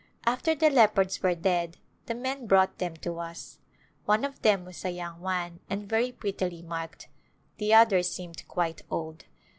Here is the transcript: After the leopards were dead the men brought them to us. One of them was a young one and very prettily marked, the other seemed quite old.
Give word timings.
After 0.25 0.55
the 0.55 0.71
leopards 0.71 1.21
were 1.21 1.35
dead 1.35 1.77
the 2.07 2.15
men 2.15 2.47
brought 2.47 2.79
them 2.79 2.95
to 2.97 3.19
us. 3.19 3.59
One 4.05 4.25
of 4.25 4.41
them 4.41 4.65
was 4.65 4.83
a 4.83 4.89
young 4.89 5.19
one 5.21 5.59
and 5.69 5.87
very 5.87 6.11
prettily 6.11 6.63
marked, 6.63 7.07
the 7.57 7.75
other 7.75 8.01
seemed 8.01 8.47
quite 8.47 8.81
old. 8.89 9.25